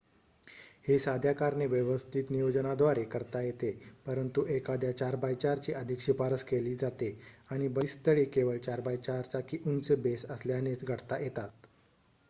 हे 0.87 0.97
साध्या 0.99 1.31
कारने 1.33 1.65
व्यवस्थित 1.67 2.31
नियोजनाद्वारे 2.31 3.03
करता 3.07 3.41
येते 3.41 3.69
परंतु 4.05 4.45
एखाद्या 4.49 4.91
4x4 5.01 5.59
ची 5.59 5.73
अधिक 5.73 6.01
शिफारस 6.01 6.43
केली 6.45 6.75
जाते 6.75 7.11
आणि 7.49 7.67
बरीच 7.69 7.91
स्थळे 7.91 8.23
केवळ 8.31 8.57
4x4 8.61 9.21
चाकी 9.31 9.57
उंच 9.65 9.91
बेस 9.99 10.25
असलेल्यानेच 10.27 10.83
गाठता 10.85 11.19
येतात 11.19 11.49